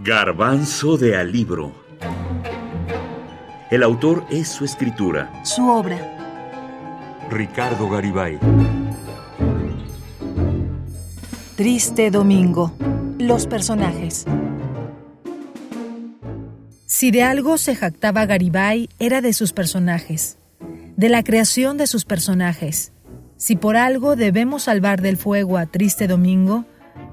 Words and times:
Garbanzo 0.00 0.96
de 0.96 1.16
Alibro. 1.16 1.72
El 3.70 3.82
autor 3.82 4.24
es 4.30 4.48
su 4.48 4.64
escritura. 4.64 5.44
Su 5.44 5.68
obra. 5.68 5.98
Ricardo 7.30 7.90
Garibay. 7.90 8.38
Triste 11.56 12.10
Domingo. 12.10 12.72
Los 13.18 13.46
personajes. 13.46 14.24
Si 16.86 17.10
de 17.10 17.22
algo 17.22 17.58
se 17.58 17.76
jactaba 17.76 18.24
Garibay 18.24 18.88
era 18.98 19.20
de 19.20 19.32
sus 19.32 19.52
personajes, 19.52 20.38
de 20.96 21.08
la 21.10 21.22
creación 21.22 21.76
de 21.76 21.86
sus 21.86 22.06
personajes. 22.06 22.92
Si 23.36 23.56
por 23.56 23.76
algo 23.76 24.16
debemos 24.16 24.62
salvar 24.62 25.02
del 25.02 25.16
fuego 25.16 25.58
a 25.58 25.66
Triste 25.66 26.06
Domingo, 26.06 26.64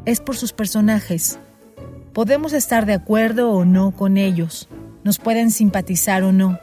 es 0.06 0.22
por 0.22 0.38
sus 0.38 0.54
personajes. 0.54 1.40
Podemos 2.14 2.54
estar 2.54 2.86
de 2.86 2.94
acuerdo 2.94 3.52
o 3.52 3.66
no 3.66 3.92
con 3.92 4.18
ellos, 4.18 4.70
nos 5.04 5.20
pueden 5.20 5.52
simpatizar 5.52 6.24
o 6.24 6.32
no, 6.32 6.60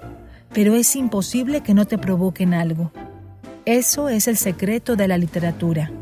pero 0.52 0.74
es 0.74 0.96
imposible 0.96 1.62
que 1.62 1.74
no 1.74 1.86
te 1.86 1.98
provoquen 1.98 2.54
algo. 2.54 2.92
Eso 3.64 4.08
es 4.08 4.28
el 4.28 4.36
secreto 4.36 4.96
de 4.96 5.08
la 5.08 5.18
literatura. 5.18 5.92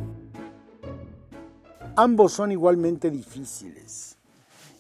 Ambos 1.97 2.33
son 2.33 2.53
igualmente 2.53 3.11
difíciles. 3.11 4.17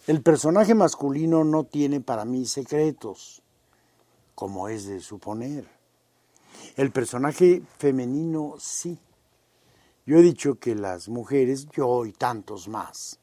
El 0.07 0.23
personaje 0.23 0.75
masculino 0.75 1.45
no 1.45 1.65
tiene 1.65 2.01
para 2.01 2.25
mí 2.25 2.47
secretos, 2.47 3.43
como 4.35 4.69
es 4.69 4.87
de 4.87 5.01
suponer. 5.01 5.67
El 6.77 6.91
personaje 6.91 7.63
femenino 7.79 8.55
sí. 8.59 8.99
Yo 10.11 10.19
he 10.19 10.23
dicho 10.23 10.59
que 10.59 10.75
las 10.75 11.09
mujeres, 11.09 11.69
yo 11.69 12.05
y 12.05 12.11
tantos 12.11 12.67
más, 12.67 13.21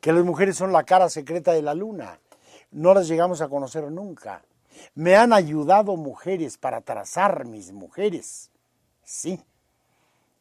que 0.00 0.10
las 0.10 0.24
mujeres 0.24 0.56
son 0.56 0.72
la 0.72 0.84
cara 0.84 1.10
secreta 1.10 1.52
de 1.52 1.60
la 1.60 1.74
luna. 1.74 2.18
No 2.70 2.94
las 2.94 3.06
llegamos 3.08 3.42
a 3.42 3.50
conocer 3.50 3.92
nunca. 3.92 4.42
Me 4.94 5.16
han 5.16 5.34
ayudado 5.34 5.98
mujeres 5.98 6.56
para 6.56 6.80
trazar 6.80 7.44
mis 7.44 7.72
mujeres. 7.72 8.50
Sí. 9.04 9.38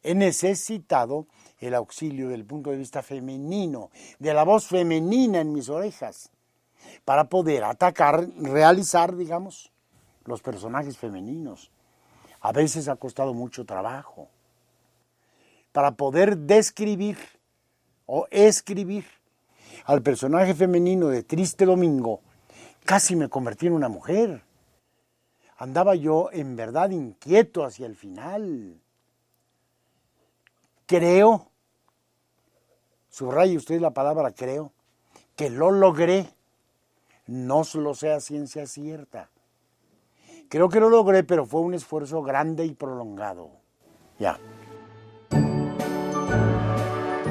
He 0.03 0.15
necesitado 0.15 1.27
el 1.57 1.73
auxilio 1.73 2.29
del 2.29 2.45
punto 2.45 2.71
de 2.71 2.77
vista 2.77 3.03
femenino, 3.03 3.89
de 4.19 4.33
la 4.33 4.45
voz 4.45 4.67
femenina 4.67 5.41
en 5.41 5.51
mis 5.51 5.67
orejas, 5.67 6.31
para 7.03 7.25
poder 7.25 7.65
atacar, 7.65 8.25
realizar, 8.37 9.17
digamos, 9.17 9.69
los 10.23 10.41
personajes 10.41 10.97
femeninos. 10.97 11.71
A 12.39 12.53
veces 12.53 12.87
ha 12.87 12.95
costado 12.95 13.33
mucho 13.33 13.65
trabajo. 13.65 14.29
Para 15.79 15.91
poder 15.91 16.35
describir 16.39 17.17
o 18.05 18.27
escribir 18.31 19.05
al 19.85 20.01
personaje 20.01 20.53
femenino 20.53 21.07
de 21.07 21.23
Triste 21.23 21.63
Domingo, 21.63 22.19
casi 22.83 23.15
me 23.15 23.29
convertí 23.29 23.67
en 23.67 23.71
una 23.71 23.87
mujer. 23.87 24.43
Andaba 25.57 25.95
yo 25.95 26.31
en 26.33 26.57
verdad 26.57 26.89
inquieto 26.89 27.63
hacia 27.63 27.85
el 27.85 27.95
final. 27.95 28.77
Creo, 30.85 31.47
subraye 33.07 33.55
usted 33.55 33.79
la 33.79 33.91
palabra 33.91 34.33
creo, 34.33 34.73
que 35.37 35.49
lo 35.49 35.71
logré. 35.71 36.29
No 37.25 37.63
lo 37.75 37.95
sé 37.95 38.11
a 38.11 38.19
ciencia 38.19 38.67
cierta. 38.67 39.29
Creo 40.49 40.67
que 40.67 40.81
lo 40.81 40.89
logré, 40.89 41.23
pero 41.23 41.45
fue 41.45 41.61
un 41.61 41.73
esfuerzo 41.73 42.21
grande 42.21 42.65
y 42.65 42.73
prolongado. 42.73 43.51
Ya. 44.19 44.37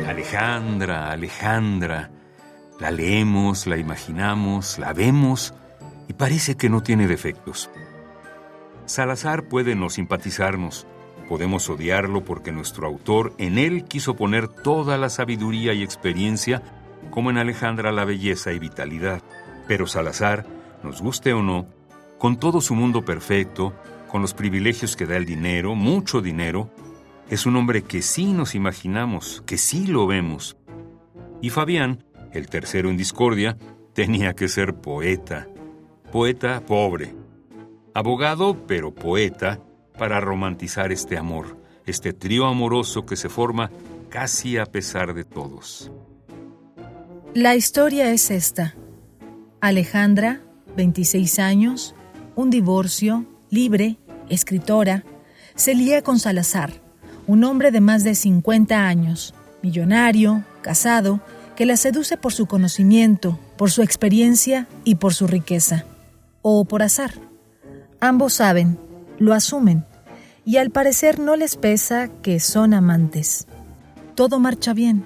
Alejandra, 0.08 1.12
Alejandra. 1.12 2.10
La 2.80 2.90
leemos, 2.90 3.66
la 3.66 3.76
imaginamos, 3.76 4.78
la 4.78 4.94
vemos 4.94 5.52
y 6.08 6.14
parece 6.14 6.56
que 6.56 6.70
no 6.70 6.82
tiene 6.82 7.06
defectos. 7.06 7.68
Salazar 8.86 9.48
puede 9.48 9.74
no 9.74 9.90
simpatizarnos, 9.90 10.86
podemos 11.28 11.68
odiarlo 11.68 12.24
porque 12.24 12.52
nuestro 12.52 12.86
autor 12.86 13.34
en 13.36 13.58
él 13.58 13.84
quiso 13.84 14.16
poner 14.16 14.48
toda 14.48 14.96
la 14.96 15.10
sabiduría 15.10 15.74
y 15.74 15.82
experiencia, 15.82 16.62
como 17.10 17.28
en 17.28 17.36
Alejandra 17.36 17.92
la 17.92 18.06
belleza 18.06 18.52
y 18.52 18.58
vitalidad. 18.58 19.20
Pero 19.66 19.86
Salazar, 19.86 20.46
nos 20.82 21.02
guste 21.02 21.34
o 21.34 21.42
no, 21.42 21.66
con 22.16 22.38
todo 22.38 22.62
su 22.62 22.74
mundo 22.74 23.04
perfecto, 23.04 23.74
con 24.10 24.22
los 24.22 24.32
privilegios 24.32 24.96
que 24.96 25.04
da 25.04 25.18
el 25.18 25.26
dinero, 25.26 25.74
mucho 25.74 26.22
dinero, 26.22 26.70
es 27.30 27.46
un 27.46 27.56
hombre 27.56 27.82
que 27.82 28.02
sí 28.02 28.32
nos 28.32 28.54
imaginamos, 28.54 29.42
que 29.46 29.58
sí 29.58 29.86
lo 29.86 30.06
vemos. 30.06 30.56
Y 31.40 31.50
Fabián, 31.50 32.04
el 32.32 32.48
tercero 32.48 32.90
en 32.90 32.96
discordia, 32.96 33.56
tenía 33.92 34.34
que 34.34 34.48
ser 34.48 34.74
poeta. 34.74 35.48
Poeta 36.10 36.60
pobre. 36.64 37.14
Abogado, 37.94 38.66
pero 38.66 38.94
poeta, 38.94 39.60
para 39.98 40.20
romantizar 40.20 40.92
este 40.92 41.18
amor, 41.18 41.58
este 41.84 42.12
trío 42.12 42.46
amoroso 42.46 43.04
que 43.04 43.16
se 43.16 43.28
forma 43.28 43.70
casi 44.08 44.56
a 44.56 44.64
pesar 44.66 45.14
de 45.14 45.24
todos. 45.24 45.90
La 47.34 47.56
historia 47.56 48.10
es 48.10 48.30
esta. 48.30 48.74
Alejandra, 49.60 50.40
26 50.76 51.38
años, 51.40 51.94
un 52.36 52.48
divorcio, 52.50 53.26
libre, 53.50 53.98
escritora, 54.28 55.04
se 55.56 55.74
lía 55.74 56.02
con 56.02 56.20
Salazar, 56.20 56.87
un 57.28 57.44
hombre 57.44 57.70
de 57.70 57.80
más 57.80 58.02
de 58.02 58.16
50 58.16 58.88
años, 58.88 59.32
millonario, 59.62 60.42
casado, 60.62 61.20
que 61.54 61.64
la 61.64 61.76
seduce 61.76 62.16
por 62.16 62.32
su 62.32 62.46
conocimiento, 62.46 63.38
por 63.56 63.70
su 63.70 63.82
experiencia 63.82 64.66
y 64.82 64.96
por 64.96 65.14
su 65.14 65.28
riqueza. 65.28 65.84
O 66.42 66.64
por 66.64 66.82
azar. 66.82 67.12
Ambos 68.00 68.32
saben, 68.32 68.76
lo 69.18 69.32
asumen, 69.32 69.84
y 70.44 70.56
al 70.56 70.70
parecer 70.70 71.20
no 71.20 71.36
les 71.36 71.54
pesa 71.54 72.08
que 72.22 72.40
son 72.40 72.74
amantes. 72.74 73.46
Todo 74.16 74.40
marcha 74.40 74.74
bien. 74.74 75.04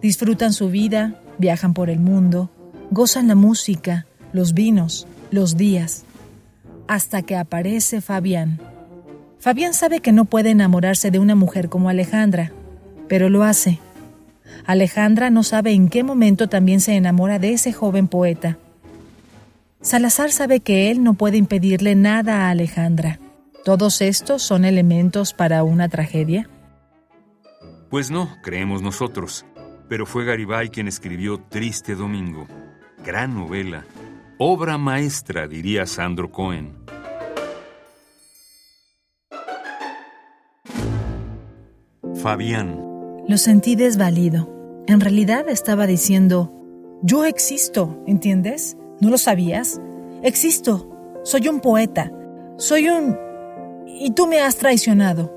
Disfrutan 0.00 0.54
su 0.54 0.70
vida, 0.70 1.20
viajan 1.36 1.74
por 1.74 1.90
el 1.90 2.00
mundo, 2.00 2.50
gozan 2.90 3.28
la 3.28 3.34
música, 3.34 4.06
los 4.32 4.54
vinos, 4.54 5.06
los 5.30 5.58
días 5.58 6.06
hasta 6.88 7.22
que 7.22 7.36
aparece 7.36 8.00
Fabián. 8.00 8.60
Fabián 9.46 9.74
sabe 9.74 10.00
que 10.00 10.10
no 10.10 10.24
puede 10.24 10.50
enamorarse 10.50 11.12
de 11.12 11.20
una 11.20 11.36
mujer 11.36 11.68
como 11.68 11.88
Alejandra, 11.88 12.50
pero 13.06 13.28
lo 13.28 13.44
hace. 13.44 13.78
Alejandra 14.66 15.30
no 15.30 15.44
sabe 15.44 15.70
en 15.70 15.88
qué 15.88 16.02
momento 16.02 16.48
también 16.48 16.80
se 16.80 16.96
enamora 16.96 17.38
de 17.38 17.52
ese 17.52 17.72
joven 17.72 18.08
poeta. 18.08 18.58
Salazar 19.80 20.32
sabe 20.32 20.58
que 20.58 20.90
él 20.90 21.04
no 21.04 21.14
puede 21.14 21.36
impedirle 21.36 21.94
nada 21.94 22.48
a 22.48 22.50
Alejandra. 22.50 23.20
¿Todos 23.64 24.02
estos 24.02 24.42
son 24.42 24.64
elementos 24.64 25.32
para 25.32 25.62
una 25.62 25.88
tragedia? 25.88 26.50
Pues 27.88 28.10
no, 28.10 28.38
creemos 28.42 28.82
nosotros. 28.82 29.46
Pero 29.88 30.06
fue 30.06 30.24
Garibay 30.24 30.70
quien 30.70 30.88
escribió 30.88 31.38
Triste 31.38 31.94
Domingo. 31.94 32.48
Gran 33.04 33.36
novela, 33.36 33.84
Obra 34.38 34.76
maestra, 34.76 35.46
diría 35.46 35.86
Sandro 35.86 36.32
Cohen. 36.32 36.85
Lo 43.28 43.38
sentí 43.38 43.76
desvalido. 43.76 44.52
En 44.86 45.00
realidad 45.00 45.48
estaba 45.48 45.86
diciendo, 45.86 46.52
yo 47.02 47.24
existo, 47.24 48.02
¿entiendes? 48.06 48.76
¿No 49.00 49.10
lo 49.10 49.18
sabías? 49.18 49.80
Existo. 50.22 50.90
Soy 51.22 51.48
un 51.48 51.60
poeta. 51.60 52.12
Soy 52.56 52.88
un... 52.88 53.16
Y 53.86 54.10
tú 54.10 54.26
me 54.26 54.40
has 54.40 54.56
traicionado. 54.56 55.32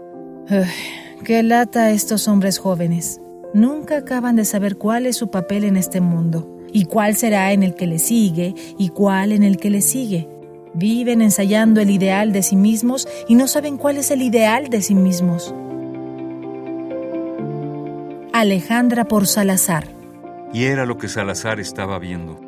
qué 1.23 1.43
lata 1.43 1.91
estos 1.91 2.27
hombres 2.27 2.57
jóvenes. 2.57 3.21
Nunca 3.53 3.97
acaban 3.97 4.35
de 4.35 4.45
saber 4.45 4.77
cuál 4.77 5.05
es 5.05 5.17
su 5.17 5.29
papel 5.29 5.63
en 5.63 5.77
este 5.77 6.01
mundo 6.01 6.57
y 6.71 6.85
cuál 6.85 7.15
será 7.15 7.51
en 7.53 7.63
el 7.63 7.75
que 7.75 7.87
le 7.87 7.99
sigue 7.99 8.55
y 8.77 8.89
cuál 8.89 9.31
en 9.31 9.43
el 9.43 9.57
que 9.57 9.69
le 9.69 9.81
sigue. 9.81 10.29
Viven 10.73 11.21
ensayando 11.21 11.81
el 11.81 11.89
ideal 11.89 12.31
de 12.31 12.43
sí 12.43 12.55
mismos 12.55 13.07
y 13.27 13.35
no 13.35 13.47
saben 13.47 13.77
cuál 13.77 13.97
es 13.97 14.11
el 14.11 14.21
ideal 14.21 14.69
de 14.69 14.81
sí 14.81 14.95
mismos. 14.95 15.53
Alejandra 18.39 19.05
por 19.05 19.27
Salazar. 19.27 19.87
Y 20.53 20.65
era 20.65 20.85
lo 20.85 20.97
que 20.97 21.07
Salazar 21.07 21.59
estaba 21.59 21.99
viendo. 21.99 22.39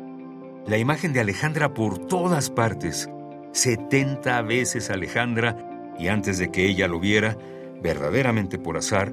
La 0.66 0.78
imagen 0.78 1.12
de 1.12 1.20
Alejandra 1.20 1.74
por 1.74 1.98
todas 1.98 2.50
partes. 2.50 3.10
70 3.52 4.40
veces 4.42 4.90
Alejandra, 4.90 5.56
y 5.98 6.08
antes 6.08 6.38
de 6.38 6.50
que 6.50 6.66
ella 6.66 6.88
lo 6.88 6.98
viera, 6.98 7.36
verdaderamente 7.82 8.58
por 8.58 8.76
azar, 8.76 9.12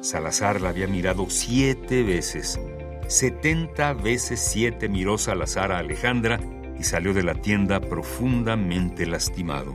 Salazar 0.00 0.60
la 0.60 0.68
había 0.68 0.86
mirado 0.86 1.26
siete 1.30 2.02
veces 2.02 2.60
70 3.08 3.94
veces 3.94 4.38
siete 4.38 4.88
miró 4.88 5.16
Salazar 5.16 5.72
a 5.72 5.78
Alejandra 5.78 6.38
y 6.78 6.84
salió 6.84 7.14
de 7.14 7.22
la 7.22 7.34
tienda 7.34 7.80
profundamente 7.80 9.06
lastimado. 9.06 9.72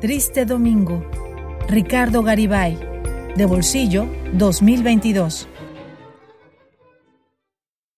Triste 0.00 0.44
Domingo. 0.44 1.04
Ricardo 1.68 2.22
Garibay. 2.22 2.78
De 3.34 3.44
Bolsillo 3.44 4.06
2022. 4.34 5.48